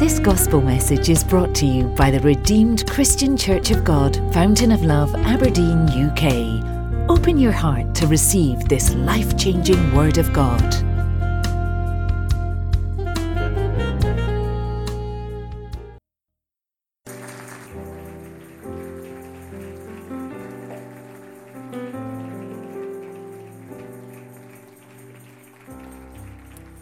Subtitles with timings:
[0.00, 4.72] This gospel message is brought to you by the Redeemed Christian Church of God, Fountain
[4.72, 7.10] of Love, Aberdeen, UK.
[7.10, 10.58] Open your heart to receive this life changing Word of God.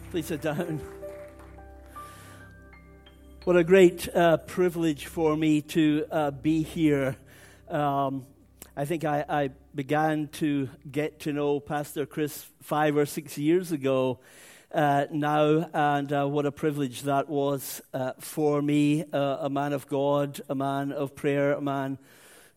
[0.09, 0.79] Please sit down.
[3.45, 7.15] What a great uh, privilege for me to uh, be here.
[7.69, 8.25] Um,
[8.75, 13.71] I think I, I, began to get to know Pastor Chris five or six years
[13.71, 14.19] ago
[14.73, 19.05] uh, now, and uh, what a privilege that was uh, for me.
[19.13, 21.97] Uh, a man of God, a man of prayer, a man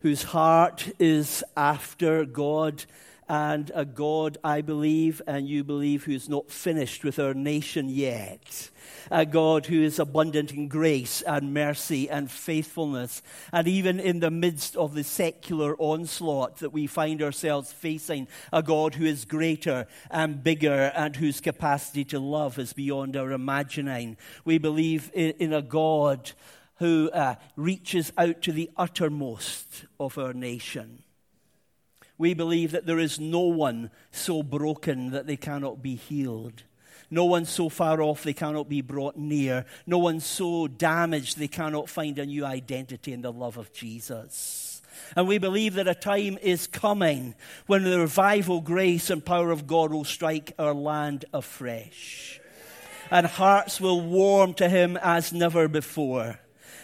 [0.01, 2.83] whose heart is after God
[3.29, 8.69] and a God, I believe, and you believe, who's not finished with our nation yet.
[9.11, 13.21] A God who is abundant in grace and mercy and faithfulness.
[13.51, 18.63] And even in the midst of the secular onslaught that we find ourselves facing, a
[18.63, 24.17] God who is greater and bigger and whose capacity to love is beyond our imagining.
[24.45, 26.31] We believe in, a God
[26.77, 31.02] who uh, reaches out to the uttermost of our nation.
[32.17, 36.63] We believe that there is no one so broken that they cannot be healed.
[37.09, 39.65] No one so far off they cannot be brought near.
[39.85, 44.81] No one so damaged they cannot find a new identity in the love of Jesus.
[45.15, 47.35] And we believe that a time is coming
[47.67, 52.39] when the revival, grace, and power of God will strike our land afresh.
[53.11, 56.39] And hearts will warm to Him as never before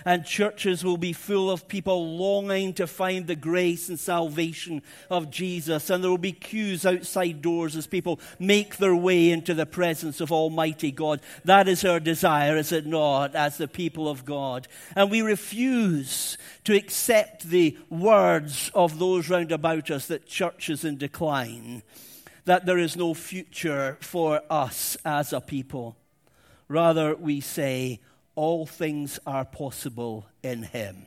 [0.06, 5.30] and churches will be full of people longing to find the grace and salvation of
[5.30, 5.90] Jesus.
[5.90, 10.22] And there will be queues outside doors as people make their way into the presence
[10.22, 11.22] of Almighty God.
[11.46, 14.68] That is our desire, is it not, as the people of God?
[14.96, 20.84] And we refuse to accept the words of those round about us that church is
[20.84, 21.84] in decline,
[22.46, 25.96] that there is no future for us as a people.
[26.68, 28.00] Rather, we say,
[28.40, 31.06] all things are possible in him.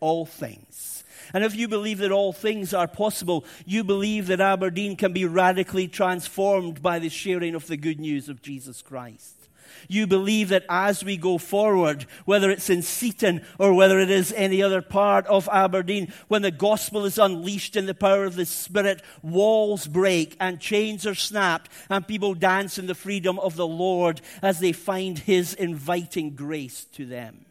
[0.00, 1.04] All things.
[1.32, 5.24] And if you believe that all things are possible, you believe that Aberdeen can be
[5.24, 9.43] radically transformed by the sharing of the good news of Jesus Christ.
[9.88, 14.32] You believe that as we go forward, whether it's in Seaton or whether it is
[14.32, 18.46] any other part of Aberdeen, when the gospel is unleashed in the power of the
[18.46, 23.66] Spirit, walls break and chains are snapped and people dance in the freedom of the
[23.66, 27.44] Lord as they find His inviting grace to them.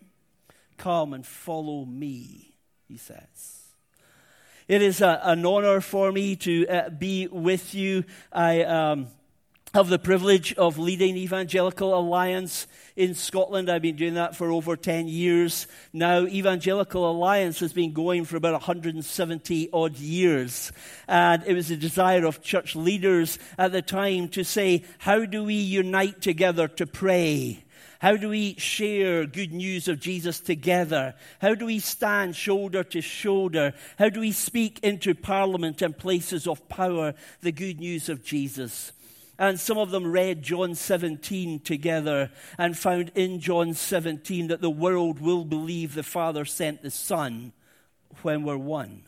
[0.77, 2.55] Come and follow me,
[2.87, 3.63] he says.
[4.67, 8.05] It is a, an honor for me to uh, be with you.
[8.31, 8.63] I.
[8.63, 9.07] Um,
[9.73, 13.71] have the privilege of leading Evangelical Alliance in Scotland.
[13.71, 16.27] I've been doing that for over 10 years now.
[16.27, 20.71] Evangelical Alliance has been going for about 170 odd years.
[21.07, 25.43] And it was a desire of church leaders at the time to say, how do
[25.43, 27.63] we unite together to pray?
[27.97, 31.15] How do we share good news of Jesus together?
[31.41, 33.73] How do we stand shoulder to shoulder?
[33.97, 38.91] How do we speak into parliament and places of power the good news of Jesus?
[39.39, 44.69] And some of them read John 17 together and found in John 17 that the
[44.69, 47.51] world will believe the Father sent the Son
[48.21, 49.03] when we're one.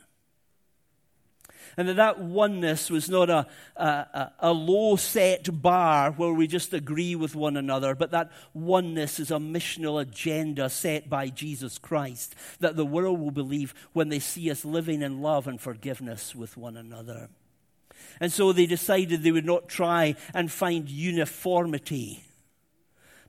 [1.77, 6.73] And that that oneness was not a, a, a low set bar where we just
[6.73, 12.33] agree with one another, but that oneness is a missional agenda set by Jesus Christ
[12.59, 16.55] that the world will believe when they see us living in love and forgiveness with
[16.55, 17.29] one another.
[18.19, 22.23] And so they decided they would not try and find uniformity,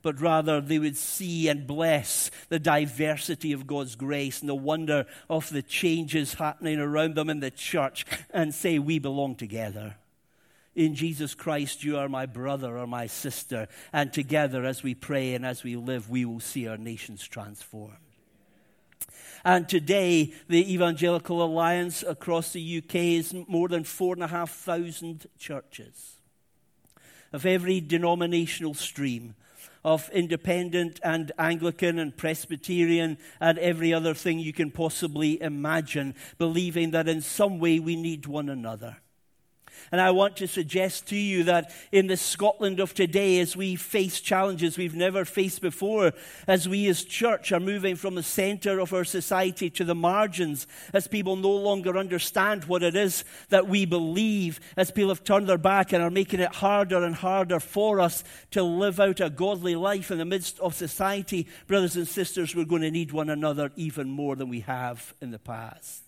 [0.03, 5.06] but rather they would see and bless the diversity of God's grace and the wonder
[5.28, 9.97] of the changes happening around them in the church and say, We belong together.
[10.75, 13.66] In Jesus Christ, you are my brother or my sister.
[13.94, 18.06] And together, as we pray and as we live, we will see our nations transformed.
[19.46, 26.16] And today, the Evangelical Alliance across the UK is more than 4,500 churches
[27.32, 29.37] of every denominational stream
[29.84, 36.90] of independent and Anglican and Presbyterian and every other thing you can possibly imagine, believing
[36.90, 38.96] that in some way we need one another.
[39.93, 43.76] And I want to suggest to you that in the Scotland of today, as we
[43.76, 46.12] face challenges we've never faced before,
[46.46, 50.67] as we as church are moving from the center of our society to the margins,
[50.93, 55.49] as people no longer understand what it is that we believe, as people have turned
[55.49, 59.31] their back and are making it harder and harder for us to live out a
[59.31, 63.31] godly life in the midst of society, brothers and sisters, we're going to need one
[63.31, 66.02] another even more than we have in the past.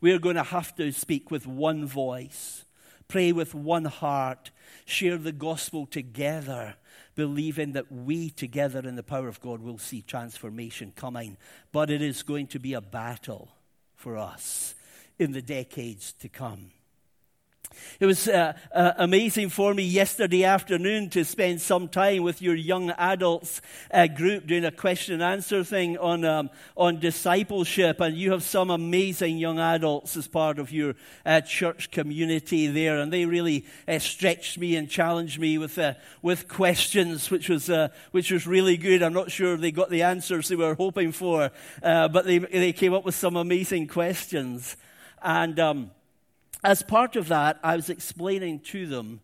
[0.00, 2.64] We are going to have to speak with one voice
[3.10, 4.52] pray with one heart,
[4.86, 6.76] share the gospel together,
[7.16, 11.36] believing that we together in the power of God will see transformation coming.
[11.72, 13.48] But it is going to be a battle
[13.96, 14.76] for us
[15.18, 16.70] in the decades to come.
[18.00, 22.54] It was uh, uh, amazing for me yesterday afternoon to spend some time with your
[22.54, 28.00] young adults uh, group doing a question and answer thing on, um, on discipleship.
[28.00, 30.94] And you have some amazing young adults as part of your
[31.26, 32.98] uh, church community there.
[32.98, 37.70] And they really uh, stretched me and challenged me with, uh, with questions, which was,
[38.12, 39.02] which was really good.
[39.02, 41.50] I'm not sure they got the answers they were hoping for,
[41.82, 44.76] but they, they came up with some amazing questions.
[45.22, 45.60] And.
[45.60, 45.90] Um,
[46.62, 49.20] as part of that, I was explaining to them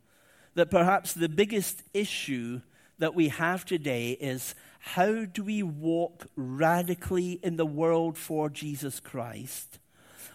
[0.54, 2.60] that perhaps the biggest issue
[2.98, 9.00] that we have today is how do we walk radically in the world for Jesus
[9.00, 9.78] Christ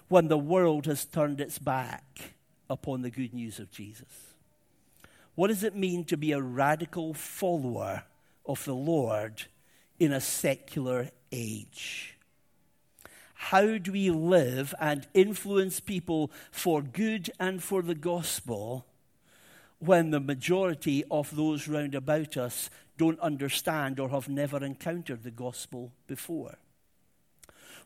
[0.09, 2.33] when the world has turned its back
[2.69, 4.36] upon the good news of Jesus?
[5.36, 8.04] What does it mean to be a radical follower
[8.45, 9.44] of the Lord
[10.00, 12.10] in a secular age?
[13.45, 18.85] How do we live and influence people for good and for the gospel
[19.79, 25.31] when the majority of those round about us don't understand or have never encountered the
[25.31, 26.59] gospel before?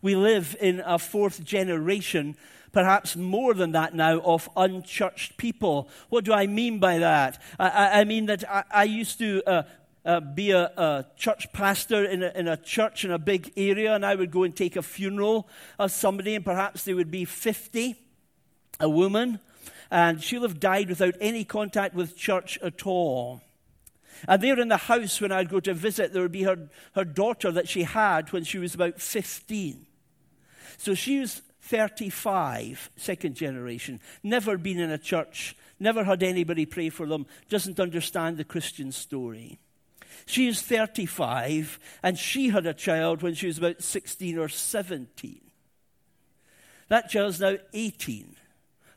[0.01, 2.35] We live in a fourth generation,
[2.73, 5.87] perhaps more than that now, of unchurched people.
[6.09, 7.41] What do I mean by that?
[7.57, 9.63] I, I mean that I, I used to uh,
[10.05, 13.95] uh, be a, a, church pastor in a, in a church in a big area,
[13.95, 15.47] and I would go and take a funeral
[15.79, 17.95] of somebody, and perhaps they would be 50,
[18.79, 19.39] a woman,
[19.89, 23.41] and she'll have died without any contact with church at all.
[24.27, 27.03] And there in the house, when I'd go to visit, there would be her, her
[27.03, 29.85] daughter that she had when she was about 15.
[30.77, 36.89] So she was 35, second generation, never been in a church, never had anybody pray
[36.89, 39.57] for them, doesn't understand the Christian story.
[40.25, 45.41] She is 35, and she had a child when she was about 16 or 17.
[46.87, 48.35] That child's now 18,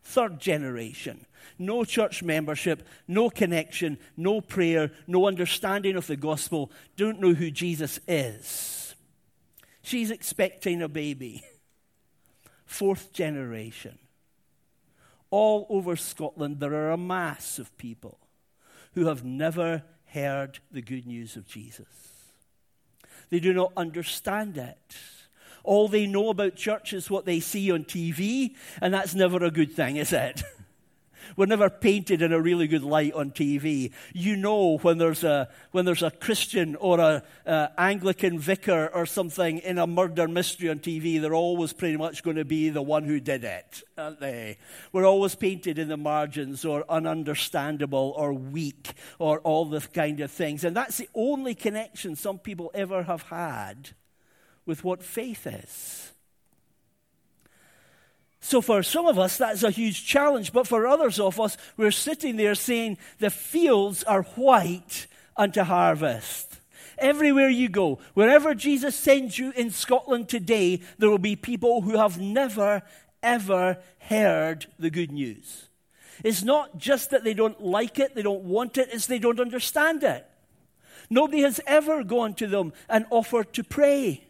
[0.03, 1.27] third generation.
[1.59, 7.51] No church membership, no connection, no prayer, no understanding of the gospel, don't know who
[7.51, 8.95] Jesus is.
[9.83, 11.43] She's expecting a baby.
[12.67, 13.99] Fourth generation.
[15.31, 18.19] All over Scotland, there are a mass of people
[18.95, 21.87] who have never heard the good news of Jesus.
[23.31, 24.97] They do not understand it.
[25.65, 29.51] All they know about church is what they see on TV, and that's never a
[29.51, 30.43] good thing, is it?
[31.37, 33.93] We're never painted in a really good light on TV.
[34.13, 39.59] You know when there's a, when there's a Christian or an Anglican vicar or something
[39.59, 43.05] in a murder mystery on TV, they're always pretty much going to be the one
[43.05, 44.59] who did it, aren't they?
[44.93, 50.31] We're always painted in the margins or ununderstandable or weak or all the kind of
[50.31, 50.65] things.
[50.65, 53.91] And that's the only connection some people ever have had
[54.67, 56.13] with what faith is.
[58.49, 60.55] So, for some of us, that's a huge challenge.
[60.55, 65.07] But for others of us, we're sitting there saying, The fields are white
[65.37, 66.59] unto harvest.
[66.97, 71.99] Everywhere you go, wherever Jesus sends you in Scotland today, there will be people who
[71.99, 72.81] have never,
[73.23, 75.69] ever heard the good news.
[76.25, 79.41] It's not just that they don't like it, they don't want it, it's they don't
[79.41, 80.27] understand it.
[81.11, 84.25] Nobody has ever gone to them and offered to pray.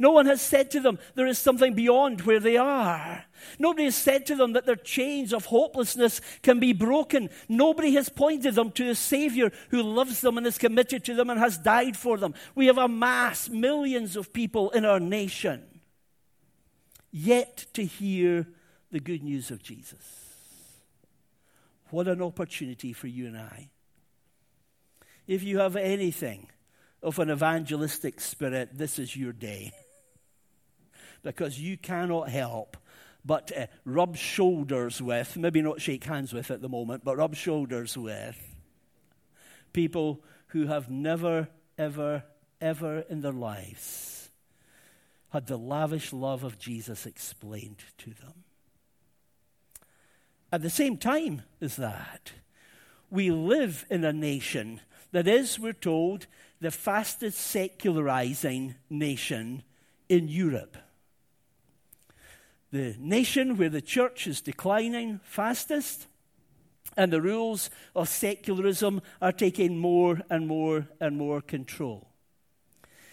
[0.00, 3.26] No one has said to them there is something beyond where they are.
[3.58, 7.28] Nobody has said to them that their chains of hopelessness can be broken.
[7.50, 11.28] Nobody has pointed them to a Savior who loves them and is committed to them
[11.28, 12.32] and has died for them.
[12.54, 15.80] We have a mass, millions of people in our nation,
[17.12, 18.46] yet to hear
[18.90, 20.30] the good news of Jesus.
[21.90, 23.68] What an opportunity for you and I.
[25.26, 26.48] If you have anything
[27.02, 29.72] of an evangelistic spirit, this is your day
[31.22, 32.76] because you cannot help
[33.24, 37.34] but uh, rub shoulders with, maybe not shake hands with at the moment, but rub
[37.34, 38.38] shoulders with
[39.72, 41.48] people who have never,
[41.78, 42.24] ever,
[42.60, 44.30] ever in their lives
[45.30, 48.44] had the lavish love of Jesus explained to them.
[50.52, 52.32] at the same time as that,
[53.08, 54.80] we live in a nation
[55.12, 56.26] that is, we're told,
[56.60, 59.62] the fastest secularizing nation
[60.08, 60.76] in Europe.
[62.72, 66.06] The nation where the church is declining fastest,
[66.96, 72.06] and the rules of secularism are taking more and more and more control.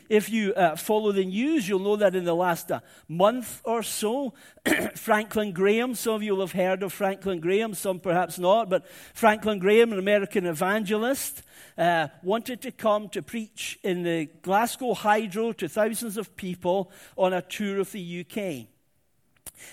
[0.10, 3.84] If you uh, follow the news, you'll know that in the last uh, month or
[3.84, 4.34] so,
[4.96, 8.88] Franklin Graham, some of you will have heard of Franklin Graham, some perhaps not, but
[9.14, 11.44] Franklin Graham, an American evangelist,
[11.78, 17.34] uh, wanted to come to preach in the Glasgow Hydro to thousands of people on
[17.34, 18.68] a tour of the UK.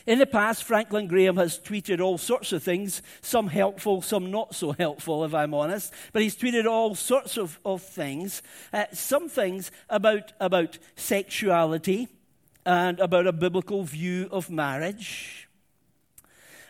[0.07, 4.55] In the past, Franklin Graham has tweeted all sorts of things, some helpful, some not
[4.55, 5.93] so helpful, if I'm honest.
[6.13, 8.43] But he's tweeted all sorts of, of things.
[8.73, 12.09] Uh, some things about, about sexuality
[12.67, 15.49] and about a biblical view of marriage.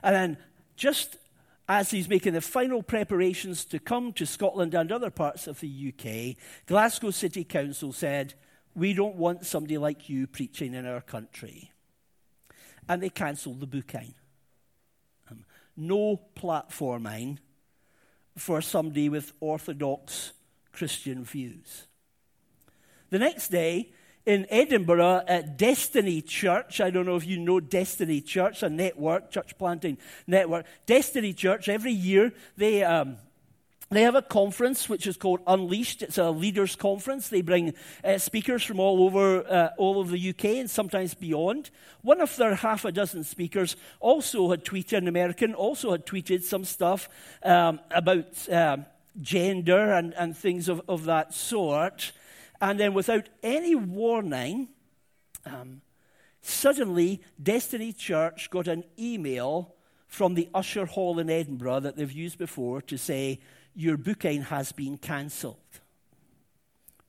[0.02, 0.36] And then,
[0.76, 1.16] just
[1.68, 5.92] as he's making the final preparations to come to Scotland and other parts of the
[5.92, 8.34] UK, Glasgow City Council said,
[8.74, 11.70] We don't want somebody like you preaching in our country
[12.88, 14.14] and they cancelled the booking.
[15.30, 15.44] Um,
[15.76, 17.38] no platforming
[18.36, 20.32] for somebody with orthodox
[20.72, 21.86] Christian views.
[23.10, 23.92] The next day,
[24.26, 26.80] in Edinburgh at Destiny Church.
[26.80, 30.66] I don't know if you know Destiny Church, a network, church planting network.
[30.86, 33.18] Destiny Church, every year they um,
[33.96, 36.02] they have a conference which is called Unleashed.
[36.02, 37.28] It's a leaders' conference.
[37.28, 41.70] They bring uh, speakers from all over uh, all of the UK and sometimes beyond.
[42.02, 46.42] One of their half a dozen speakers also had tweeted, an American, also had tweeted
[46.42, 47.08] some stuff
[47.42, 48.86] um, about um,
[49.20, 52.12] gender and, and things of, of that sort.
[52.60, 54.68] And then, without any warning,
[55.44, 55.82] um,
[56.40, 59.74] suddenly Destiny Church got an email
[60.06, 63.40] from the Usher Hall in Edinburgh that they've used before to say,
[63.74, 65.58] your booking has been cancelled.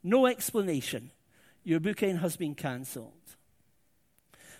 [0.03, 1.11] No explanation.
[1.63, 3.13] Your booking has been cancelled.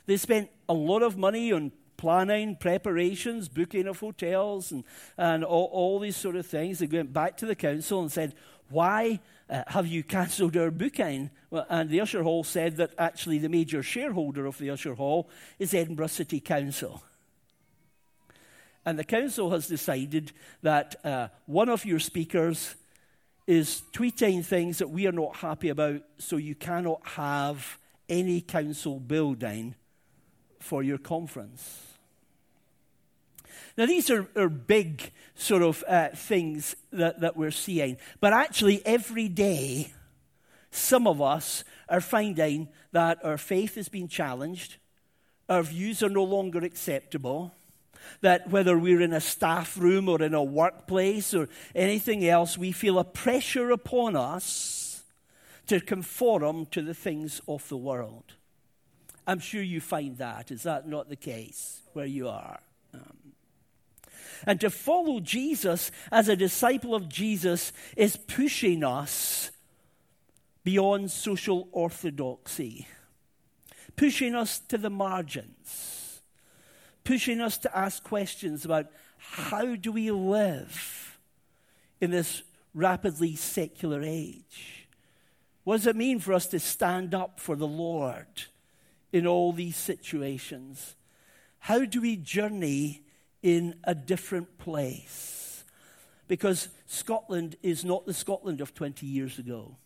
[0.05, 4.83] They spent a lot of money on planning, preparations, booking of hotels, and,
[5.17, 6.79] and all, all these sort of things.
[6.79, 8.35] They went back to the council and said,
[8.69, 9.19] Why
[9.49, 11.31] uh, have you cancelled our booking?
[11.49, 15.29] Well, and the Usher Hall said that actually the major shareholder of the Usher Hall
[15.59, 17.03] is Edinburgh City Council.
[18.85, 22.75] And the council has decided that uh, one of your speakers
[23.47, 28.99] is tweeting things that we are not happy about, so you cannot have any council
[28.99, 29.75] building
[30.59, 31.81] for your conference.
[33.77, 37.97] Now, these are, are big sort of uh, things that, that we're seeing.
[38.19, 39.93] But actually, every day,
[40.71, 44.77] some of us are finding that our faith is being challenged,
[45.49, 47.53] our views are no longer acceptable
[48.21, 52.71] that whether we're in a staff room or in a workplace or anything else, we
[52.71, 55.03] feel a pressure upon us
[55.67, 58.33] to conform to the things of the world.
[59.27, 60.51] I'm sure you find that.
[60.51, 62.59] Is that not the case where you are?
[62.93, 63.33] Um,
[64.45, 69.51] and to follow Jesus as a disciple of Jesus is pushing us
[70.63, 72.87] beyond social orthodoxy,
[73.95, 76.04] pushing us to the margins
[77.05, 81.17] pushing us to ask questions about how do we live
[82.01, 82.43] in this
[82.73, 84.87] rapidly secular age?
[85.63, 88.43] What does it mean for us to stand up for the Lord
[89.13, 90.95] in all these situations?
[91.59, 93.03] How do we journey
[93.41, 95.63] in a different place?
[96.27, 99.77] Because Scotland is not the Scotland of 20 years ago.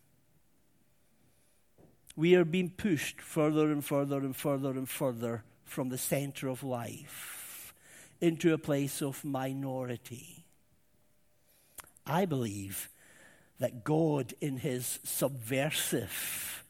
[2.15, 6.63] We are being pushed further and further and further and further from the center of
[6.63, 7.73] life
[8.19, 10.43] into a place of minority.
[12.05, 12.89] I believe
[13.59, 16.63] that God, in his subversive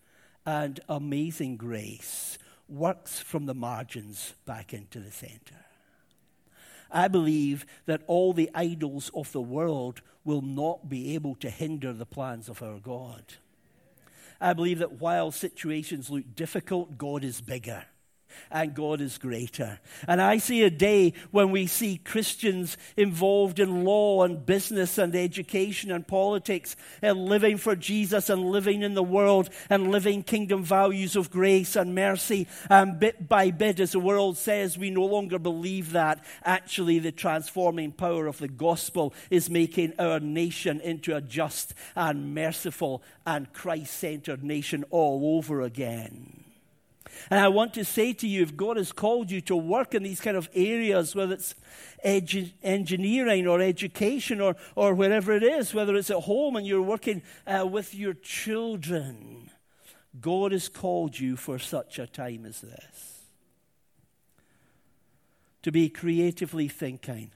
[0.46, 2.38] and amazing grace,
[2.68, 5.66] works from the margins back into the center.
[6.92, 11.94] I believe that all the idols of the world will not be able to hinder
[11.94, 13.24] the plans of our God.
[14.42, 17.86] I believe that while situations look difficult, God is bigger
[18.52, 19.80] and God is greater.
[20.08, 25.16] And I see a day when we see Christians involved in law and business and
[25.16, 30.64] education and politics and living for Jesus and living in the world and living kingdom
[30.64, 32.48] values of grace and mercy.
[32.70, 36.24] And bit by bit, as the world says, we no longer believe that.
[36.44, 42.34] Actually, the transforming power of the gospel is making our nation into a just and
[42.34, 46.49] merciful and Christ centered nation all over again.
[47.30, 50.04] And I want to say to you, if God has called you to work in
[50.04, 51.56] these kind of areas, whether it's
[52.06, 56.82] edu- engineering or education or, or wherever it is, whether it's at home and you're
[56.82, 59.50] working uh, with your children,
[60.20, 63.24] God has called you for such a time as this.
[65.64, 67.32] To be creatively thinking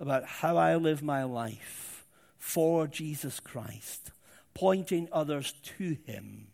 [0.00, 2.06] about how I live my life
[2.38, 4.10] for Jesus Christ,
[4.54, 6.48] pointing others to Him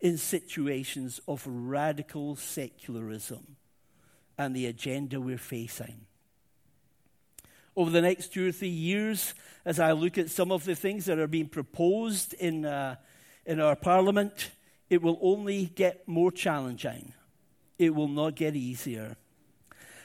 [0.00, 3.56] in situations of radical secularism
[4.38, 6.06] and the agenda we're facing.
[7.76, 11.04] Over the next two or three years, as I look at some of the things
[11.04, 12.96] that are being proposed in, uh,
[13.44, 14.50] in our parliament,
[14.88, 17.12] it will only get more challenging.
[17.78, 19.16] It will not get easier.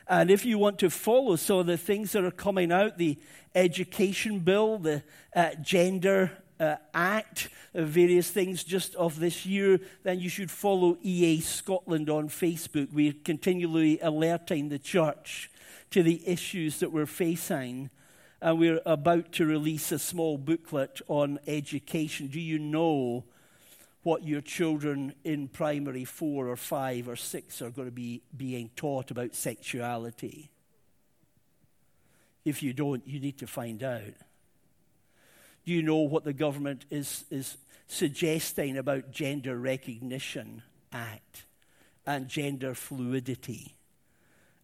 [0.08, 3.18] And if you want to follow some of the things that are coming out, the
[3.56, 5.04] education bill, the
[5.36, 10.98] uh, gender uh, act, uh, various things just of this year, then you should follow
[11.02, 12.92] EA Scotland on Facebook.
[12.94, 15.50] We're continually alerting the church
[15.92, 17.90] to the issues that we're facing.
[18.42, 22.28] And we're about to release a small booklet on education.
[22.28, 23.24] Do you know
[24.04, 28.70] what your children in primary four or five or six are going to be being
[28.76, 30.52] taught about sexuality?
[32.44, 34.14] If you don't, you need to find out.
[35.66, 37.58] Do you know what the government is, is
[37.88, 41.46] suggesting about Gender Recognition Act
[42.06, 43.76] and gender fluidity?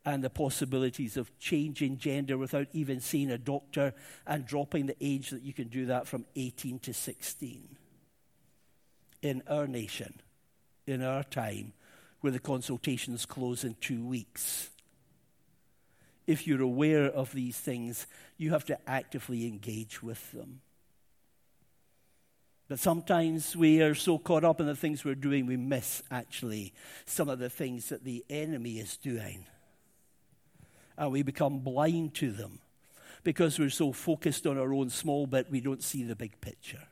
[0.04, 3.94] and the possibilities of changing gender without even seeing a doctor
[4.26, 7.78] and dropping the age that you can do that from 18 to 16
[9.22, 10.20] in our nation,
[10.88, 11.74] in our time,
[12.22, 14.70] where the consultations close in two weeks.
[16.26, 20.62] If you're aware of these things, you have to actively engage with them.
[22.72, 26.72] But sometimes we are so caught up in the things we're doing, we miss actually
[27.06, 29.46] some of the things that the enemy is doing.
[30.98, 32.60] And we become blind to them
[33.26, 36.88] because we're so focused on our own small bit, we don't see the big picture.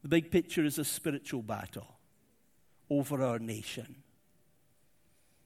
[0.00, 1.98] The big picture is a spiritual battle
[2.88, 3.96] over our nation.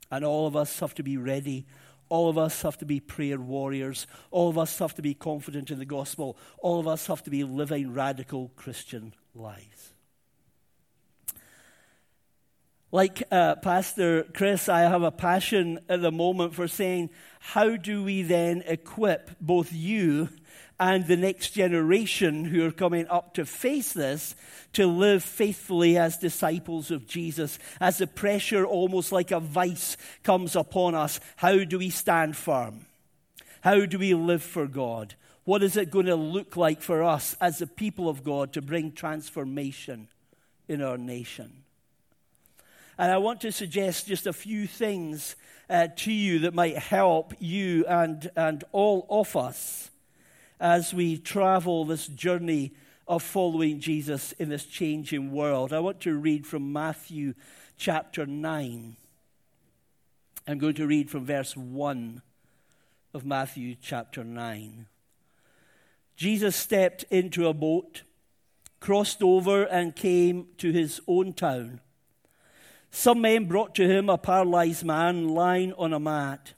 [0.08, 1.66] And all of us have to be ready.
[2.12, 4.06] All of us have to be prayer warriors.
[4.30, 6.36] All of us have to be confident in the gospel.
[6.58, 9.94] All of us have to be living radical Christian lives.
[12.90, 17.08] Like uh, Pastor Chris, I have a passion at the moment for saying,
[17.40, 20.28] how do we then equip both you
[20.80, 24.34] and the next generation who are coming up to face this
[24.72, 27.58] to live faithfully as disciples of Jesus.
[27.80, 32.86] As the pressure, almost like a vice, comes upon us, how do we stand firm?
[33.60, 35.14] How do we live for God?
[35.44, 38.62] What is it going to look like for us as the people of God to
[38.62, 40.08] bring transformation
[40.68, 41.62] in our nation?
[42.98, 45.36] And I want to suggest just a few things
[45.68, 49.90] uh, to you that might help you and, and all of us
[50.62, 52.72] as we travel this journey
[53.08, 55.72] of following Jesus in this changing world.
[55.72, 57.34] I want to read from Matthew
[57.76, 58.96] chapter 9.
[60.46, 62.22] I'm going to read from verse 1
[63.12, 64.86] of Matthew chapter 9.
[66.14, 68.02] Jesus stepped into a boat,
[68.78, 71.80] crossed over, and came to his own town.
[72.92, 76.52] Some men brought to him a paralyzed man lying on a mat.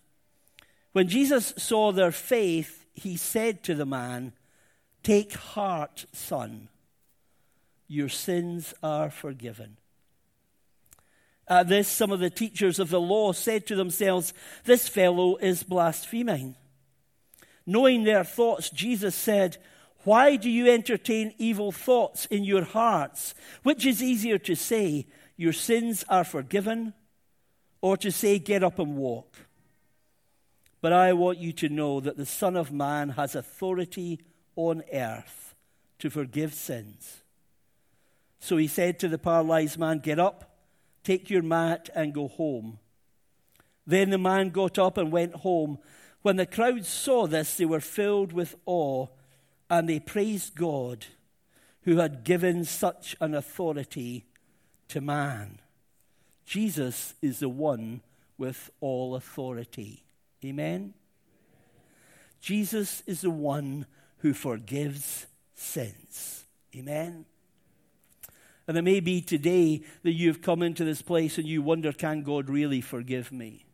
[0.93, 4.33] When Jesus saw their faith, he said to the man,
[5.03, 6.69] Take heart, son,
[7.87, 9.77] your sins are forgiven.
[11.47, 14.33] At this, some of the teachers of the law said to themselves,
[14.65, 16.57] This fellow is blaspheming.
[17.67, 19.59] Knowing their thoughts, Jesus said,
[20.05, 23.35] Why do you entertain evil thoughts in your hearts?
[23.63, 26.95] Which is easier to say, Your sins are forgiven,
[27.83, 29.37] or to say, Get up and walk?
[30.85, 34.21] But I want you to know that the Son of Man has authority
[34.55, 35.55] on earth
[35.99, 37.23] to forgive sins.
[38.39, 40.59] So he said to the paralyzed man, Get up,
[41.03, 42.81] take your mat, and go home.
[43.87, 45.79] Then the man got up and went home.
[46.21, 49.07] When the crowd saw this, they were filled with awe,
[49.71, 51.07] and they praised God
[51.85, 54.27] who had given such an authority
[54.89, 55.61] to man.
[56.45, 58.03] Jesus is the one
[58.37, 60.05] with all authority.
[60.45, 60.95] Amen?
[62.41, 63.87] Jesus is the one
[64.19, 66.45] who forgives sins.
[66.75, 67.25] Amen?
[68.67, 72.23] And it may be today that you've come into this place and you wonder, can
[72.23, 73.67] God really forgive me?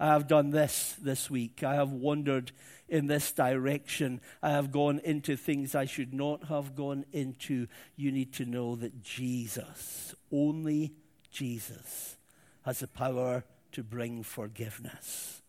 [0.00, 1.62] I have done this this week.
[1.62, 2.50] I have wandered
[2.88, 4.20] in this direction.
[4.42, 7.68] I have gone into things I should not have gone into.
[7.96, 10.92] You need to know that Jesus, only
[11.30, 12.16] Jesus
[12.62, 15.41] has the power to bring forgiveness.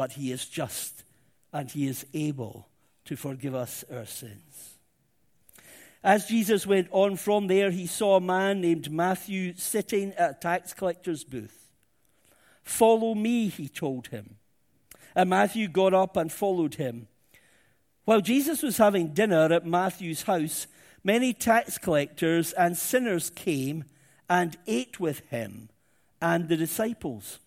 [0.00, 1.04] But he is just
[1.52, 2.66] and he is able
[3.04, 4.78] to forgive us our sins.
[6.02, 10.40] As Jesus went on from there, he saw a man named Matthew sitting at a
[10.40, 11.70] tax collector's booth.
[12.62, 14.36] Follow me, he told him.
[15.14, 17.06] And Matthew got up and followed him.
[18.06, 20.66] While Jesus was having dinner at Matthew's house,
[21.04, 23.84] many tax collectors and sinners came
[24.30, 25.68] and ate with him
[26.22, 27.38] and the disciples.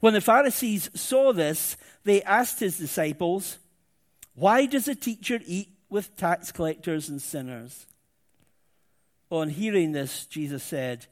[0.00, 3.58] When the Pharisees saw this, they asked his disciples,
[4.34, 7.86] Why does a teacher eat with tax collectors and sinners?
[9.30, 11.06] On hearing this, Jesus said,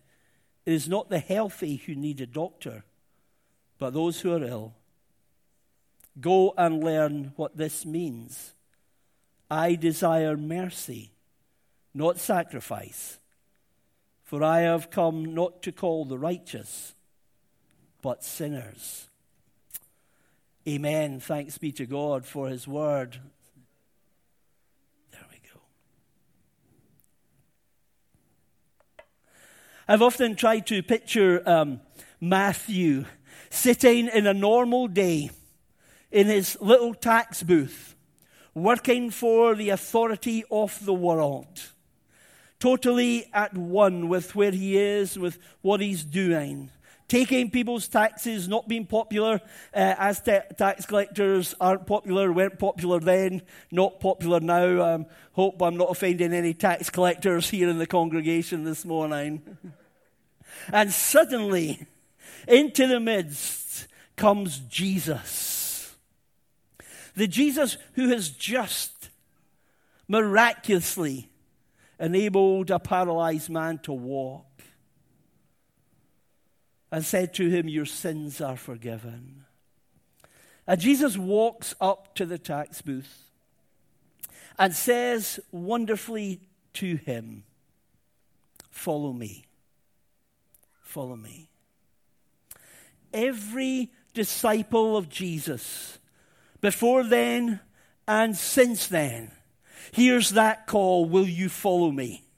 [0.67, 2.85] It is not the healthy who need a doctor,
[3.79, 4.75] but those who are ill.
[6.21, 8.53] Go and learn what this means.
[9.51, 11.11] I desire mercy,
[11.93, 13.19] not sacrifice,
[14.23, 16.95] for I have come not to call the righteous,
[18.05, 19.09] but sinners.
[20.69, 21.21] Amen.
[21.21, 23.17] Thanks be to God for his word.
[25.11, 25.59] There we go.
[29.89, 31.81] I've often tried to picture um,
[32.21, 33.07] Matthew
[33.49, 35.31] sitting in a normal day
[36.13, 37.97] in his little tax booth,
[38.55, 41.71] working for the authority of the world,
[42.61, 46.71] totally at one with where he is, with what he's doing
[47.09, 49.41] taking people's taxes, not being popular
[49.75, 54.95] uh, as tax collectors aren't popular, weren't popular then, not popular now.
[54.95, 59.59] Um, hope I'm not offending any tax collectors here in the congregation this morning.
[60.73, 61.87] and suddenly,
[62.49, 63.87] into the midst
[64.17, 65.95] comes Jesus.
[67.17, 69.11] The Jesus who has just
[70.09, 71.29] miraculously
[71.99, 74.54] enabled a paralyzed man to walk
[76.95, 79.47] and said to him, Your sins are forgiven.
[80.65, 83.25] And Jesus walks up to the tax booth
[84.61, 86.41] and says wonderfully
[86.75, 87.43] to him,
[88.71, 89.45] Follow me.
[90.83, 91.49] Follow me.
[93.13, 95.99] Every disciple of Jesus,
[96.61, 97.59] before then
[98.07, 99.33] and since then,
[99.91, 102.29] hears that call Will you follow me?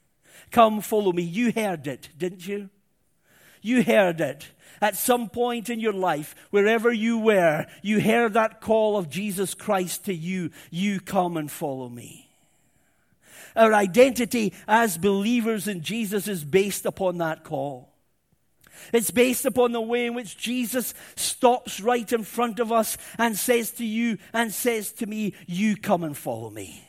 [0.51, 1.25] Come follow me.
[1.25, 2.71] You heard it, didn't you?
[3.67, 4.47] You heard it.
[4.81, 9.55] At some point in your life, wherever you were, you heard that call of Jesus
[9.55, 10.51] Christ to you.
[10.71, 12.31] You come and follow me.
[13.57, 17.93] Our identity as believers in Jesus is based upon that call.
[18.93, 23.37] It's based upon the way in which Jesus stops right in front of us and
[23.37, 26.87] says to you and says to me, You come and follow me.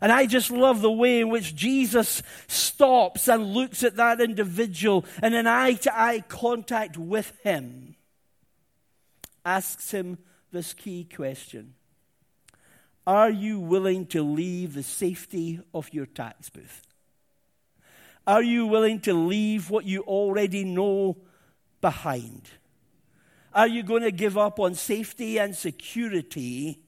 [0.00, 5.04] And I just love the way in which Jesus stops and looks at that individual
[5.22, 7.96] and in eye to eye contact with him
[9.46, 10.18] asks him
[10.52, 11.74] this key question
[13.06, 16.82] Are you willing to leave the safety of your tax booth?
[18.26, 21.16] Are you willing to leave what you already know
[21.80, 22.50] behind?
[23.54, 26.82] Are you going to give up on safety and security?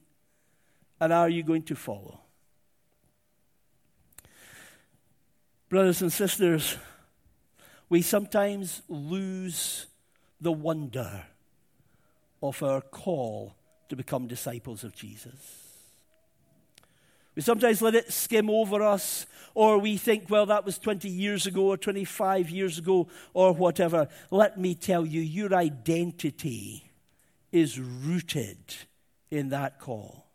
[0.99, 2.19] And are you going to follow?
[5.69, 6.77] Brothers and sisters,
[7.89, 9.85] we sometimes lose
[10.41, 11.25] the wonder
[12.41, 13.55] of our call
[13.89, 15.67] to become disciples of Jesus.
[17.35, 21.45] We sometimes let it skim over us, or we think, well, that was 20 years
[21.45, 24.07] ago, or 25 years ago, or whatever.
[24.31, 26.91] Let me tell you, your identity
[27.51, 28.57] is rooted
[29.29, 30.28] in that call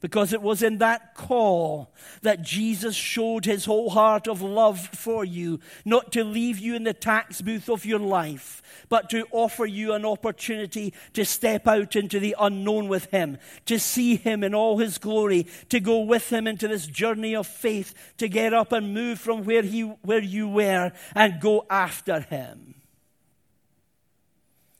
[0.00, 5.24] because it was in that call that Jesus showed his whole heart of love for
[5.24, 9.66] you, not to leave you in the tax booth of your life, but to offer
[9.66, 14.54] you an opportunity to step out into the unknown with him, to see him in
[14.54, 18.72] all his glory, to go with him into this journey of faith, to get up
[18.72, 22.74] and move from where, he, where you were and go after him.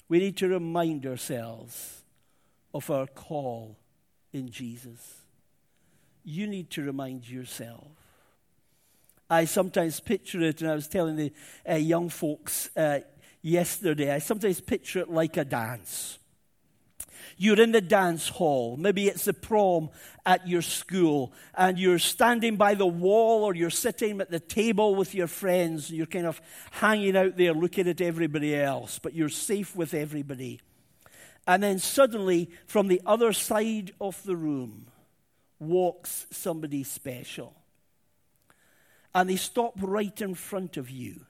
[0.09, 2.03] We need to remind ourselves
[2.72, 3.77] of our call
[4.35, 5.23] in Jesus.
[6.25, 7.87] You need to remind yourself.
[9.29, 11.33] I sometimes picture it, and I was telling the
[11.68, 13.01] uh, young folks uh,
[13.42, 16.18] yesterday, I sometimes picture it like a dance.
[17.37, 18.77] You're in the dance hall.
[18.77, 19.90] Maybe it's the prom
[20.25, 24.94] at your school, and you're standing by the wall or you're sitting at the table
[24.94, 25.88] with your friends.
[25.88, 29.94] And you're kind of hanging out there looking at everybody else, but you're safe with
[29.94, 30.61] everybody.
[31.46, 34.87] And then suddenly, from the other side of the room,
[35.59, 37.54] walks somebody special.
[39.14, 41.26] and they stop right in front of you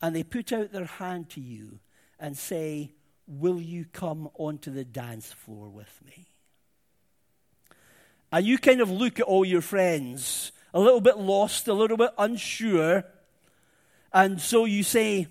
[0.00, 1.80] and they put out their hand to you
[2.18, 2.92] and say,
[3.26, 6.28] Will you come onto the dance floor with me?
[8.32, 11.98] And you kind of look at all your friends, a little bit lost, a little
[11.98, 13.04] bit unsure.
[14.14, 15.26] And so you say,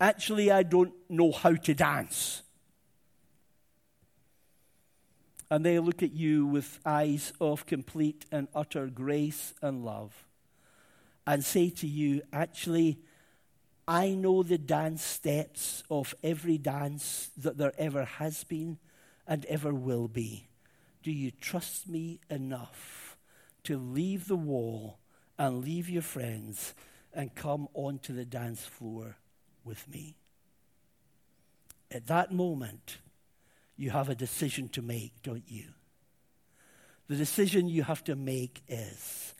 [0.00, 2.41] Actually, I don't know how to dance.
[5.52, 10.24] And they look at you with eyes of complete and utter grace and love
[11.26, 13.00] and say to you, Actually,
[13.86, 18.78] I know the dance steps of every dance that there ever has been
[19.26, 20.48] and ever will be.
[21.02, 23.18] Do you trust me enough
[23.64, 25.00] to leave the wall
[25.38, 26.72] and leave your friends
[27.12, 29.18] and come onto the dance floor
[29.64, 30.16] with me?
[31.90, 32.96] At that moment,
[33.76, 35.64] you have a decision to make, don't you?
[37.08, 39.34] The decision you have to make is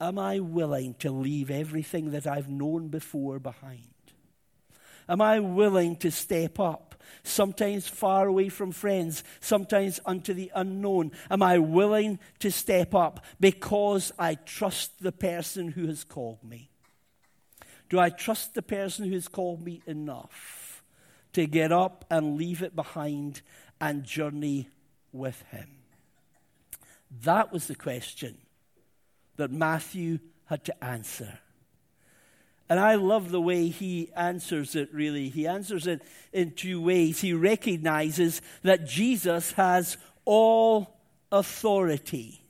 [0.00, 3.82] Am I willing to leave everything that I've known before behind?
[5.08, 11.12] Am I willing to step up, sometimes far away from friends, sometimes unto the unknown?
[11.30, 16.70] Am I willing to step up because I trust the person who has called me?
[17.88, 20.84] Do I trust the person who has called me enough
[21.32, 23.40] to get up and leave it behind
[23.80, 24.68] and journey
[25.12, 25.68] with him?
[27.22, 28.38] That was the question
[29.36, 31.38] that Matthew had to answer.
[32.68, 35.30] And I love the way he answers it, really.
[35.30, 37.20] He answers it in two ways.
[37.20, 40.98] He recognizes that Jesus has all
[41.32, 42.42] authority.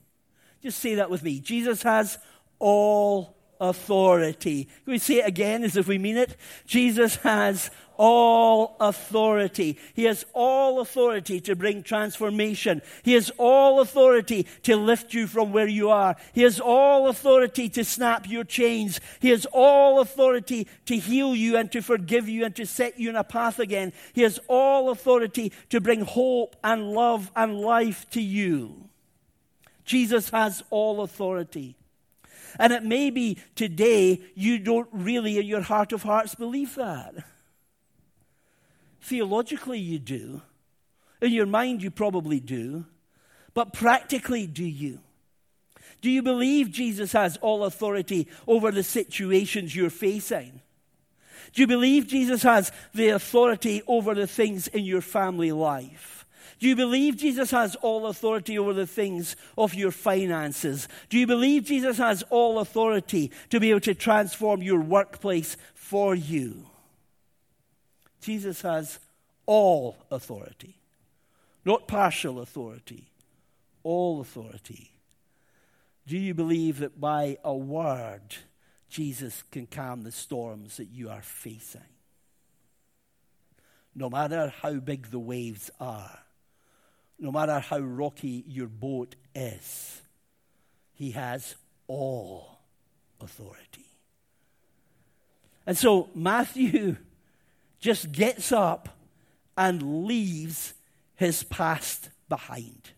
[0.61, 1.39] Just say that with me.
[1.39, 2.17] Jesus has
[2.59, 4.65] all authority.
[4.65, 6.35] Can we say it again as if we mean it?
[6.65, 7.69] Jesus has
[7.99, 9.77] all authority.
[9.93, 12.81] He has all authority to bring transformation.
[13.03, 16.15] He has all authority to lift you from where you are.
[16.33, 19.01] He has all authority to snap your chains.
[19.19, 23.09] He has all authority to heal you and to forgive you and to set you
[23.09, 23.91] in a path again.
[24.13, 28.89] He has all authority to bring hope and love and life to you.
[29.83, 31.75] Jesus has all authority.
[32.57, 37.13] And it may be today you don't really, in your heart of hearts, believe that.
[39.01, 40.41] Theologically, you do.
[41.21, 42.85] In your mind, you probably do.
[43.53, 44.99] But practically, do you?
[46.01, 50.61] Do you believe Jesus has all authority over the situations you're facing?
[51.53, 56.18] Do you believe Jesus has the authority over the things in your family life?
[56.59, 60.89] Do you believe Jesus has all authority over the things of your finances?
[61.07, 66.13] Do you believe Jesus has all authority to be able to transform your workplace for
[66.13, 66.65] you?
[68.21, 68.99] Jesus has
[69.45, 70.75] all authority,
[71.63, 73.09] not partial authority,
[73.83, 74.91] all authority.
[76.05, 78.35] Do you believe that by a word,
[78.89, 81.81] Jesus can calm the storms that you are facing?
[83.95, 86.19] No matter how big the waves are,
[87.19, 90.01] no matter how rocky your boat is,
[90.93, 91.55] he has
[91.87, 92.59] all
[93.19, 93.85] authority.
[95.65, 96.97] And so Matthew
[97.79, 98.89] just gets up
[99.57, 100.73] and leaves
[101.15, 102.91] his past behind.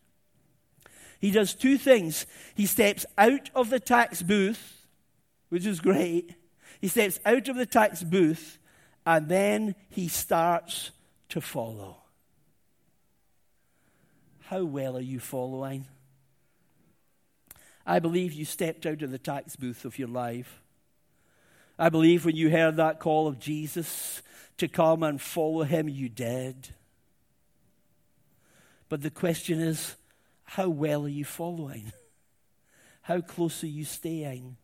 [1.20, 2.26] He does two things.
[2.56, 4.86] He steps out of the tax booth,
[5.50, 6.36] which is great.
[6.80, 8.58] He steps out of the tax booth,
[9.06, 10.92] and then he starts
[11.30, 12.01] to follow.
[14.52, 15.86] How well are you following?
[17.86, 20.60] I believe you stepped out of the tax booth of your life.
[21.80, 24.22] I believe when you heard that call of Jesus
[24.58, 26.68] to come and follow him, you did.
[28.90, 29.96] But the question is,
[30.44, 31.94] how well are you following?
[33.04, 34.58] How close are you staying?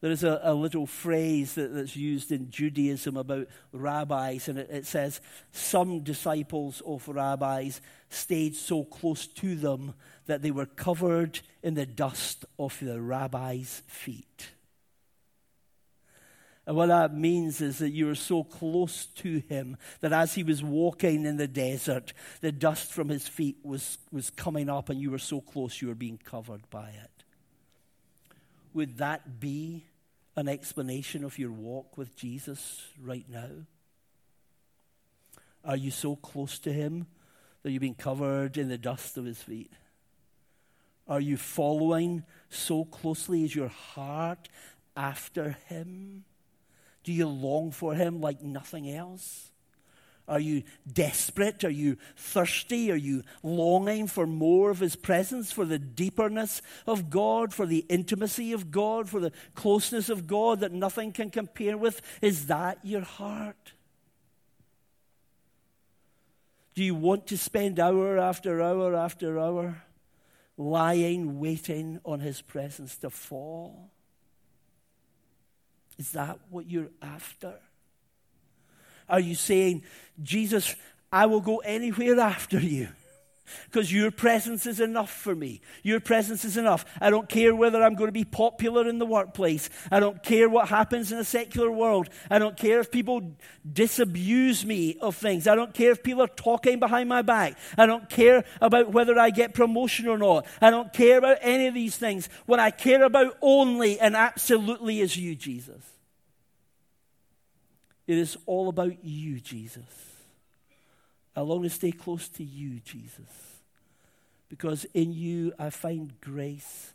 [0.00, 4.68] There is a, a little phrase that, that's used in Judaism about rabbis, and it,
[4.70, 5.20] it says,
[5.52, 9.94] Some disciples of rabbis stayed so close to them
[10.26, 14.50] that they were covered in the dust of the rabbi's feet.
[16.66, 20.42] And what that means is that you were so close to him that as he
[20.42, 25.00] was walking in the desert, the dust from his feet was, was coming up, and
[25.00, 27.24] you were so close you were being covered by it.
[28.74, 29.86] Would that be
[30.34, 33.50] an explanation of your walk with Jesus right now?
[35.64, 37.06] Are you so close to him
[37.66, 39.72] that you being covered in the dust of his feet?
[41.08, 43.42] Are you following so closely?
[43.42, 44.48] Is your heart
[44.96, 46.22] after him?
[47.02, 49.50] Do you long for him like nothing else?
[50.28, 51.64] Are you desperate?
[51.64, 52.92] Are you thirsty?
[52.92, 57.84] Are you longing for more of His presence, for the deeperness of God, for the
[57.88, 62.00] intimacy of God, for the closeness of God that nothing can compare with?
[62.22, 63.72] Is that your heart?
[66.76, 69.82] Do you want to spend hour after hour after hour
[70.58, 73.90] lying, waiting on His presence to fall?
[75.98, 77.54] Is that what you're after?
[79.08, 79.84] Are you saying,
[80.22, 80.76] Jesus,
[81.10, 82.88] I will go anywhere after you?
[83.64, 85.60] Because your presence is enough for me.
[85.82, 86.84] Your presence is enough.
[87.00, 89.70] I don't care whether I'm going to be popular in the workplace.
[89.90, 92.08] I don't care what happens in the secular world.
[92.30, 93.36] I don't care if people
[93.70, 95.46] disabuse me of things.
[95.46, 97.58] I don't care if people are talking behind my back.
[97.76, 100.46] I don't care about whether I get promotion or not.
[100.60, 102.28] I don't care about any of these things.
[102.46, 105.82] What I care about only and absolutely is you, Jesus.
[108.06, 110.15] It is all about you, Jesus.
[111.36, 113.60] I long to stay close to you, Jesus,
[114.48, 116.94] because in you I find grace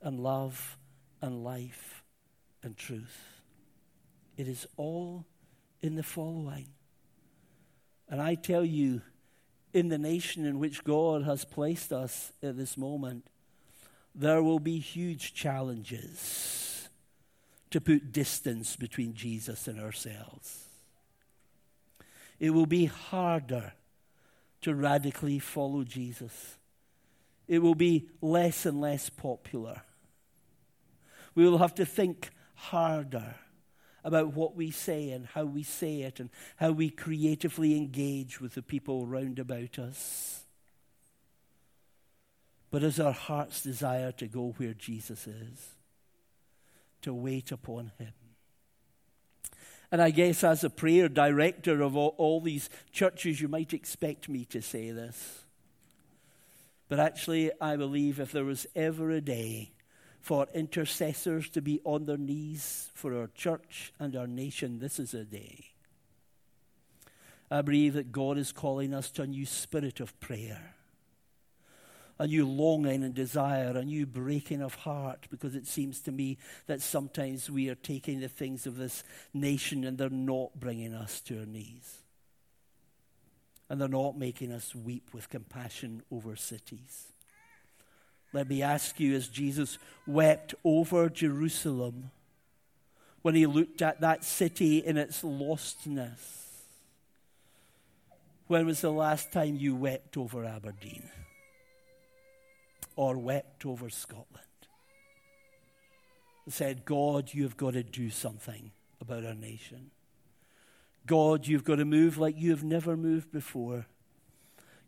[0.00, 0.78] and love
[1.20, 2.02] and life
[2.62, 3.42] and truth.
[4.38, 5.26] It is all
[5.82, 6.68] in the following.
[8.08, 9.02] And I tell you,
[9.74, 13.26] in the nation in which God has placed us at this moment,
[14.14, 16.88] there will be huge challenges
[17.70, 20.66] to put distance between Jesus and ourselves.
[22.38, 23.72] It will be harder
[24.62, 26.56] to radically follow Jesus.
[27.48, 29.82] It will be less and less popular.
[31.34, 33.34] We will have to think harder
[34.04, 38.54] about what we say and how we say it and how we creatively engage with
[38.54, 40.44] the people round about us.
[42.70, 45.74] But is our heart's desire to go where Jesus is?
[47.02, 48.12] to wait upon Him.
[49.92, 54.26] And I guess as a prayer director of all, all, these churches, you might expect
[54.26, 55.44] me to say this.
[56.88, 59.72] But actually, I believe if there was ever a day
[60.22, 65.12] for intercessors to be on their knees for our church and our nation, this is
[65.12, 65.66] a day.
[67.50, 70.74] I believe that God is calling us to a new spirit of prayer
[72.18, 76.38] a new longing and desire, a new breaking of heart, because it seems to me
[76.66, 79.02] that sometimes we are taking the things of this
[79.34, 81.98] nation and they're not bringing us to our knees.
[83.68, 87.06] And they're not making us weep with compassion over cities.
[88.32, 92.10] Let me ask you, as Jesus wept over Jerusalem,
[93.22, 96.18] when he looked at that city in its lostness,
[98.46, 101.08] when was the last time you wept over Aberdeen?
[102.96, 104.46] Or wept over Scotland
[106.44, 109.90] and said, God, you've got to do something about our nation.
[111.06, 113.86] God, you've got to move like you have never moved before.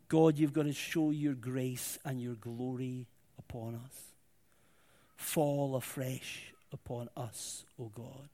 [0.07, 4.13] God, you've got to show your grace and your glory upon us.
[5.17, 8.29] Fall afresh upon us, O God.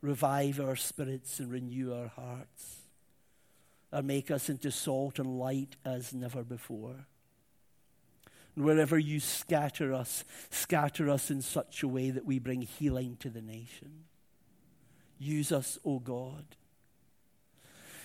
[0.00, 2.82] Revive our spirits and renew our hearts.
[3.90, 7.06] And make us into salt and light as never before.
[8.56, 13.16] And wherever you scatter us, scatter us in such a way that we bring healing
[13.20, 14.04] to the nation.
[15.18, 16.44] Use us, O God,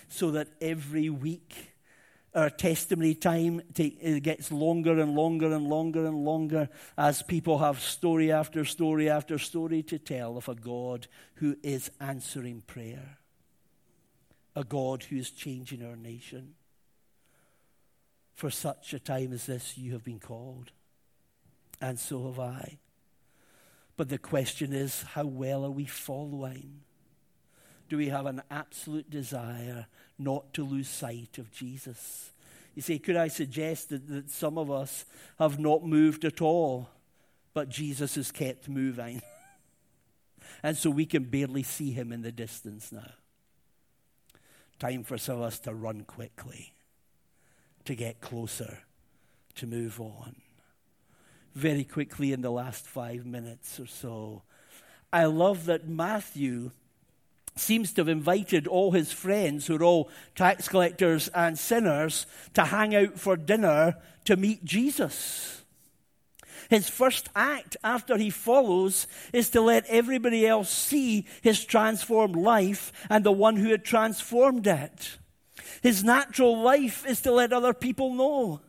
[0.08, 1.70] so that every week
[2.34, 7.80] our testimony time uh, gets longer and longer and longer and longer as people have
[7.80, 13.18] story after story after story to tell of a God who is answering prayer,
[14.54, 16.54] a God who is changing our nation.
[18.40, 20.72] For such a time as this, you have been called,
[21.78, 22.78] and so have I.
[23.98, 26.80] But the question is, how well are we following?
[27.90, 32.32] Do we have an absolute desire not to lose sight of Jesus?
[32.74, 35.04] You see, could I suggest that, that some of us
[35.38, 36.88] have not moved at all,
[37.52, 39.20] but Jesus has kept moving?
[40.62, 43.12] and so we can barely see him in the distance now.
[44.78, 46.72] Time for some of us to run quickly
[47.84, 48.78] to get closer,
[49.56, 50.36] to move on.
[51.54, 54.42] Very quickly, in the last five minutes or so,
[55.12, 56.70] I love that Matthew
[57.56, 62.64] seems to have invited all his friends, who are all tax collectors and sinners, to
[62.64, 65.62] hang out for dinner to meet Jesus.
[66.68, 72.92] His first act after he follows is to let everybody else see his transformed life
[73.10, 75.18] and the one who had transformed it.
[75.82, 78.60] His natural life is to let other people know.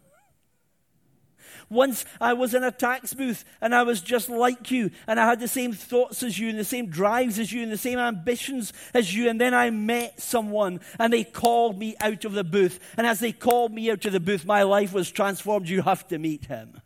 [1.70, 5.26] Once I was in a tax booth and I was just like you and I
[5.26, 7.98] had the same thoughts as you and the same drives as you and the same
[7.98, 9.30] ambitions as you.
[9.30, 12.78] And then I met someone and they called me out of the booth.
[12.98, 15.70] And as they called me out of the booth, my life was transformed.
[15.70, 16.82] You have to meet him.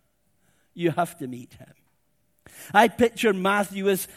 [0.76, 1.74] You have to meet him.
[2.72, 4.08] I picture Matthew as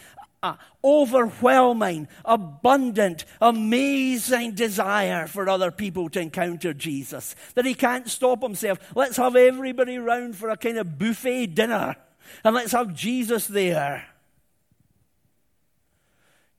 [0.41, 7.35] uh, overwhelming, abundant, amazing desire for other people to encounter Jesus.
[7.55, 8.79] That he can't stop himself.
[8.95, 11.95] Let's have everybody round for a kind of buffet dinner
[12.43, 14.05] and let's have Jesus there.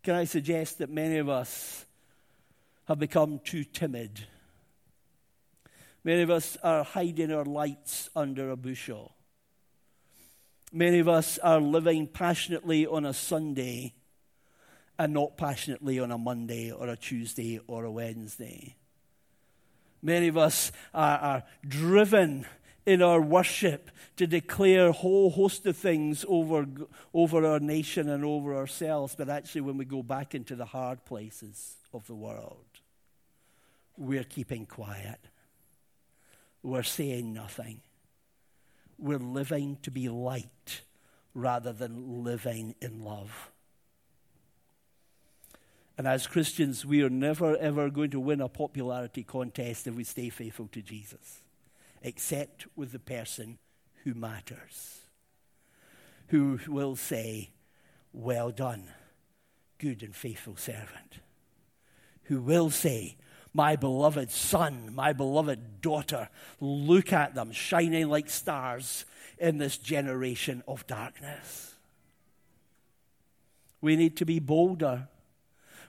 [0.03, 1.85] Can I suggest that many of us
[2.89, 4.27] have become too timid?
[6.03, 9.13] Many of us are hiding our lights under a bushel.
[10.73, 13.95] Many of us are living passionately on a Sunday
[14.99, 18.77] and not passionately on a Monday or a Tuesday or a Wednesday.
[20.01, 22.47] Many of us are, are driven
[22.87, 26.67] in our worship to declare a whole host of things over,
[27.13, 31.05] over our nation and over ourselves, but actually, when we go back into the hard
[31.05, 32.65] places of the world,
[33.97, 35.19] we're keeping quiet.
[36.63, 37.81] We're saying nothing
[39.01, 40.83] we're living to be light
[41.35, 43.51] rather than living in love.
[45.97, 50.05] And as Christians, we are never ever going to win a popularity contest if we
[50.05, 51.43] stay faithful to Jesus,
[52.03, 53.59] except with the person
[54.05, 55.01] who matters,
[56.29, 57.51] who will say,
[58.13, 58.85] Well done,
[59.79, 61.21] good and faithful servant,
[62.25, 63.17] who will say,
[63.53, 66.29] my beloved son, my beloved daughter.
[66.61, 69.05] Look at them shining like stars
[69.39, 71.75] in this generation of darkness.
[73.81, 75.09] We need to be bolder.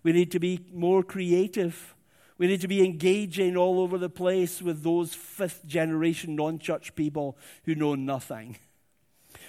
[0.04, 1.94] We need to be more creative.
[2.38, 6.96] We need to be engaging all over the place with those fifth generation non church
[6.96, 8.58] people who know nothing.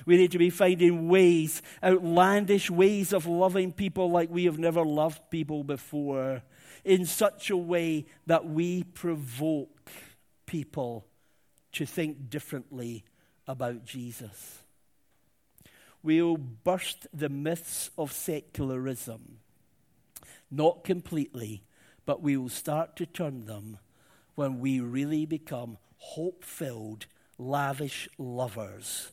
[0.05, 4.85] We need to be finding ways, outlandish ways of loving people like we have never
[4.85, 6.43] loved people before
[6.85, 9.91] in such a way that we provoke
[10.47, 11.07] people
[11.73, 13.05] to think differently
[13.47, 14.59] about Jesus.
[16.03, 19.39] We'll burst the myths of secularism,
[20.51, 21.63] not completely,
[22.05, 23.79] but we will start to turn them
[24.35, 27.07] when we really become hope filled,
[27.39, 29.13] lavish lovers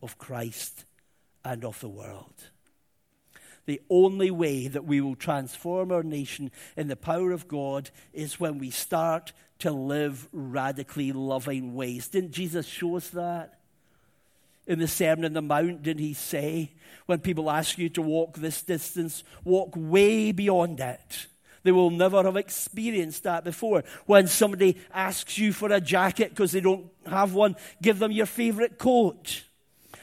[0.00, 0.84] of Christ
[1.44, 2.50] and of the world
[3.68, 8.40] the only way that we will transform our nation in the power of God is
[8.40, 12.08] when we start to live radically loving ways.
[12.08, 13.58] Didn't Jesus show us that?
[14.66, 16.72] In the Sermon on the Mount, did he say,
[17.04, 21.26] when people ask you to walk this distance, walk way beyond it?
[21.62, 23.84] They will never have experienced that before.
[24.06, 28.24] When somebody asks you for a jacket because they don't have one, give them your
[28.24, 29.42] favorite coat.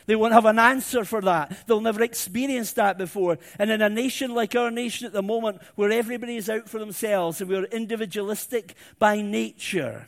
[0.06, 1.66] They won't have an answer for that.
[1.66, 3.40] They'll never experience that before.
[3.58, 6.80] And in a nation like our nation at the moment, where everybody is out for
[6.80, 10.08] themselves and we're individualistic by nature,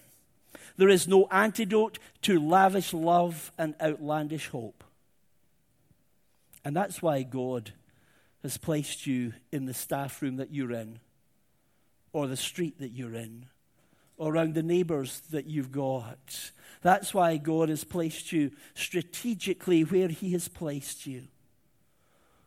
[0.78, 4.84] there is no antidote to lavish love and outlandish hope.
[6.64, 7.72] And that's why God
[8.43, 11.00] has placed you in the staff room that you're in,
[12.14, 13.48] or the street that you're in,
[14.20, 16.51] around the neighbors that you've got,
[16.82, 21.24] that's why God has placed you strategically where He has placed you,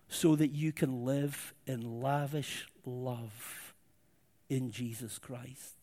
[0.09, 3.75] so that you can live in lavish love
[4.49, 5.75] in Jesus Christ.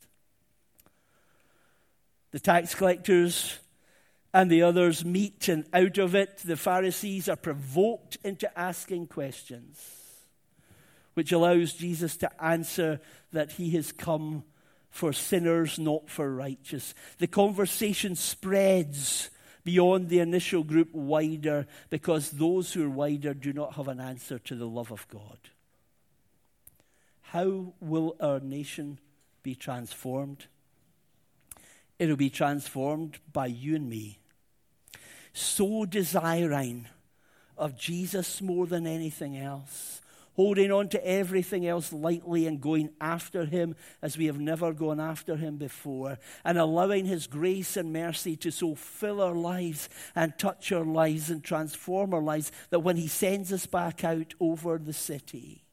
[2.31, 3.59] The tax collectors
[4.33, 9.81] and the others meet, and out of it, the Pharisees are provoked into asking questions,
[11.13, 12.99] which allows Jesus to answer
[13.31, 14.43] that He has come
[14.97, 16.95] for sinners, not for righteous.
[17.19, 19.29] The conversation spreads
[19.63, 24.39] beyond the initial group wider because those who are wider do not have an answer
[24.39, 25.37] to the love of God.
[27.21, 28.97] How will our nation
[29.43, 30.47] be transformed?
[31.99, 34.17] It will be transformed by you and me.
[35.31, 36.87] So desiring
[37.55, 40.01] of Jesus more than anything else
[40.37, 44.99] holding on to everything else lightly and going after Him as we have never gone
[44.99, 50.37] after Him before, and allowing His grace and mercy to so fill our lives and
[50.37, 54.77] touch our lives and transform our lives that when He sends us back out over
[54.77, 55.65] the city,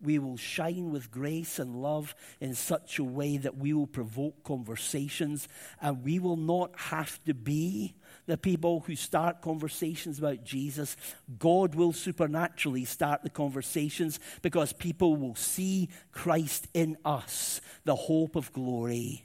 [0.00, 4.42] we will shine with grace and love in such a way that we will provoke
[4.44, 5.46] conversations
[5.82, 7.94] and we will not have to be
[8.30, 10.96] the people who start conversations about Jesus.
[11.38, 18.36] God will supernaturally start the conversations because people will see Christ in us, the hope
[18.36, 19.24] of glory.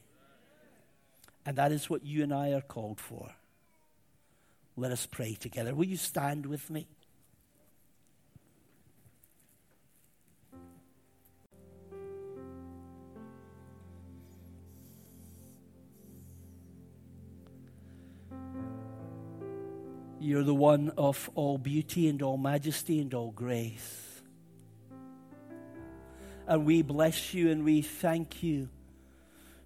[1.45, 3.31] And that is what you and I are called for.
[4.75, 5.75] Let us pray together.
[5.75, 6.87] Will you stand with me?
[20.35, 24.21] You're the one of all beauty and all majesty and all grace.
[26.45, 28.67] And we bless you and we thank you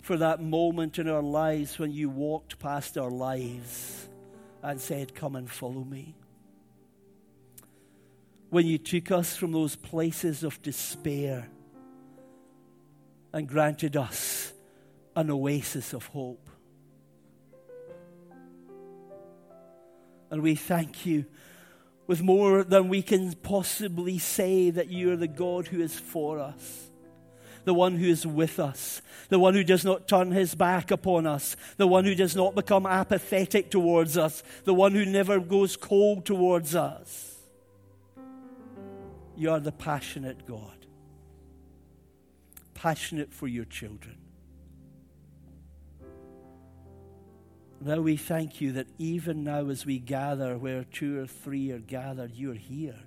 [0.04, 4.10] for that moment in our lives when you walked past our lives
[4.62, 6.14] and said, Come and follow me.
[8.52, 11.50] When you took us from those places of despair
[13.34, 14.54] and granted us
[15.16, 16.48] an oasis of hope.
[20.32, 21.26] And we thank you
[22.08, 26.40] with more than we can possibly say that you are the God who is for
[26.40, 26.90] us,
[27.66, 31.28] the one who is with us, the one who does not turn his back upon
[31.28, 35.76] us, the one who does not become apathetic towards us, the one who never goes
[35.76, 37.36] cold towards us.
[39.36, 40.86] You are the passionate God,
[42.74, 44.19] passionate for your children.
[47.82, 51.80] Now we thank you that even now, as we gather where two or three are
[51.80, 53.00] gathered, you're here.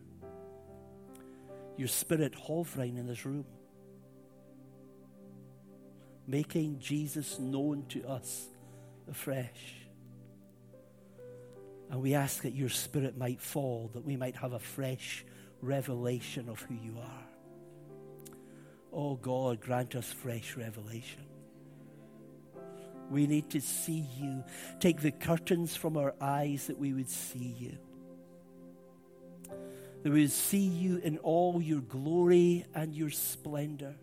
[1.77, 3.45] Your spirit hovering in this room,
[6.27, 8.47] making Jesus known to us
[9.11, 9.75] afresh.
[11.91, 15.25] And we ask that your spirit might fall, that we might have a fresh
[15.61, 17.25] revelation of who you are.
[18.91, 21.27] Oh God, grant us fresh revelation.
[23.11, 24.45] We need to see you.
[24.81, 27.79] Take the curtains from our eyes that we would see you.
[30.03, 33.95] That we would see you in all your glory and your splendor.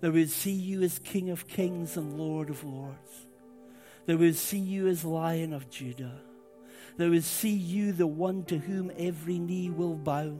[0.00, 3.26] That we would see you as King of kings and Lord of lords.
[4.06, 6.20] That we would see you as Lion of Judah.
[6.96, 10.38] That we would see you, the one to whom every knee will bow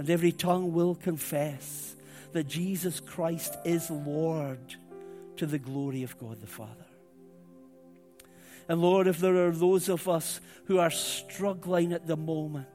[0.00, 1.94] and every tongue will confess
[2.32, 4.76] that Jesus Christ is Lord
[5.40, 6.84] to the glory of God the Father.
[8.68, 12.68] And Lord, if there are those of us who are struggling at the moment,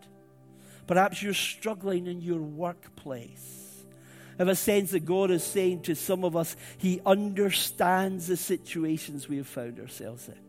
[0.87, 3.83] perhaps you're struggling in your workplace.
[4.31, 8.35] I have a sense that God is saying to some of us, He understands the
[8.35, 10.39] situations we have found ourselves in.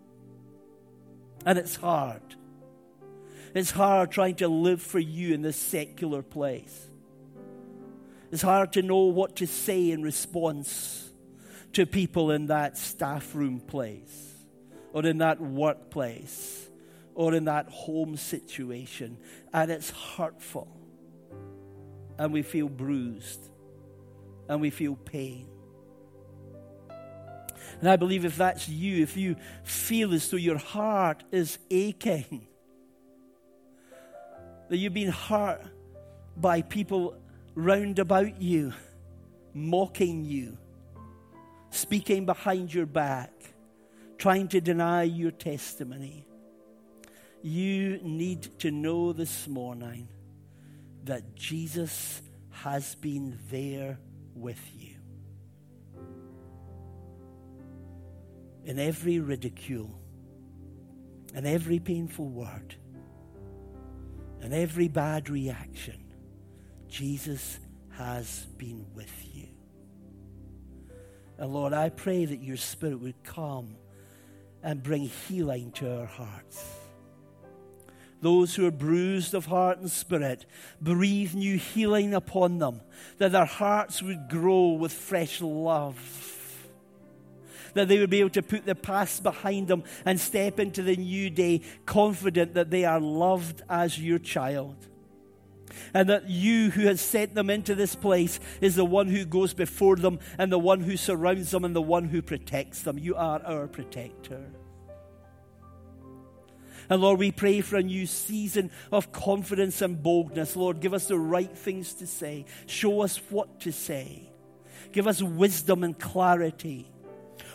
[1.44, 2.22] And it's hard.
[3.52, 6.86] It's hard trying to live for you in this secular place.
[8.32, 11.05] It's hard to know what to say in response
[11.76, 14.34] to people in that staff room place
[14.94, 16.70] or in that workplace
[17.14, 19.18] or in that home situation.
[19.52, 20.74] And it's hurtful.
[22.18, 23.50] And we feel bruised.
[24.48, 25.48] And we feel pain.
[27.80, 32.46] And I believe if that's you, if you feel as though your heart is aching,
[34.70, 35.60] that you've been hurt
[36.38, 37.18] by people
[37.54, 38.72] round about you,
[39.52, 40.56] mocking you,
[41.76, 43.32] speaking behind your back,
[44.18, 46.26] trying to deny your testimony.
[47.42, 50.08] You need to know this morning
[51.04, 53.98] that Jesus has been there
[54.34, 54.96] with you.
[58.64, 60.00] In every ridicule,
[61.34, 62.74] in every painful word,
[64.42, 66.02] in every bad reaction,
[66.88, 67.60] Jesus
[67.90, 69.55] has been with you.
[71.38, 73.76] And Lord, I pray that your Spirit would come
[74.62, 76.64] and bring healing to our hearts.
[78.22, 80.46] Those who are bruised of heart and spirit,
[80.80, 82.80] breathe new healing upon them,
[83.18, 86.32] that their hearts would grow with fresh love
[87.76, 90.96] that they would be able to put the past behind them and step into the
[90.96, 94.74] new day confident that they are loved as your child
[95.94, 99.54] and that you who has sent them into this place is the one who goes
[99.54, 102.98] before them and the one who surrounds them and the one who protects them.
[102.98, 104.44] You are our protector.
[106.88, 110.54] And Lord, we pray for a new season of confidence and boldness.
[110.54, 112.44] Lord, give us the right things to say.
[112.66, 114.30] Show us what to say.
[114.92, 116.90] Give us wisdom and clarity.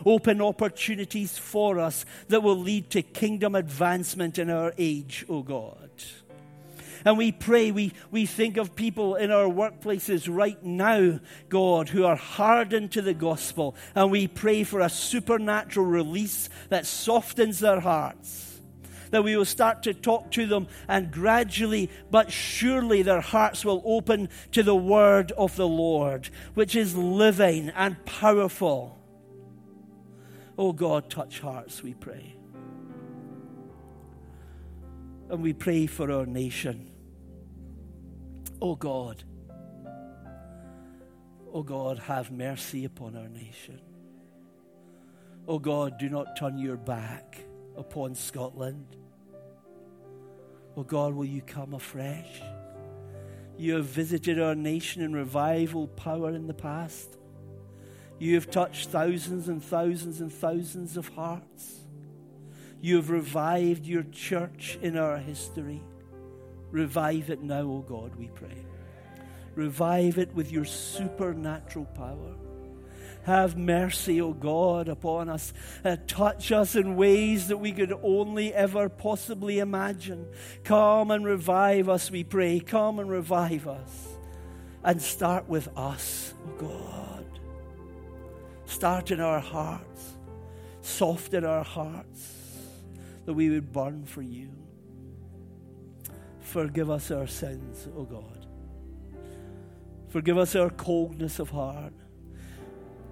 [0.05, 5.43] Open opportunities for us that will lead to kingdom advancement in our age, O oh
[5.43, 5.89] God.
[7.05, 12.05] And we pray, we, we think of people in our workplaces right now, God, who
[12.05, 13.75] are hardened to the gospel.
[13.95, 18.51] And we pray for a supernatural release that softens their hearts
[19.11, 23.81] that we will start to talk to them, and gradually but surely their hearts will
[23.85, 28.97] open to the word of the Lord, which is living and powerful.
[30.57, 32.35] Oh God, touch hearts, we pray.
[35.29, 36.90] And we pray for our nation.
[38.63, 39.23] Oh God,
[41.51, 43.81] oh God, have mercy upon our nation.
[45.47, 47.39] Oh God, do not turn your back
[47.75, 48.85] upon Scotland.
[50.77, 52.41] Oh God, will you come afresh?
[53.57, 57.17] You have visited our nation in revival power in the past.
[58.19, 61.79] You have touched thousands and thousands and thousands of hearts.
[62.79, 65.81] You have revived your church in our history.
[66.71, 68.65] Revive it now, O God, we pray.
[69.55, 72.35] Revive it with your supernatural power.
[73.23, 75.53] Have mercy, O God, upon us.
[75.85, 80.25] Uh, touch us in ways that we could only ever possibly imagine.
[80.63, 82.59] Come and revive us, we pray.
[82.59, 84.07] Come and revive us.
[84.83, 87.25] And start with us, O God.
[88.65, 90.13] Start in our hearts,
[90.81, 92.33] soften our hearts
[93.25, 94.49] that we would burn for you.
[96.51, 98.45] Forgive us our sins, O God.
[100.09, 101.93] Forgive us our coldness of heart.